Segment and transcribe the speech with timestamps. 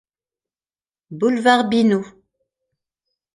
[1.11, 2.03] Boulevard Bineau.